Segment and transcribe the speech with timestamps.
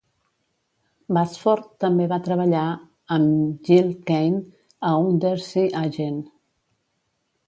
[1.17, 2.63] Bassford també va treballar
[3.17, 4.41] amb Gil Kane
[4.89, 6.19] a "Undersea Agent".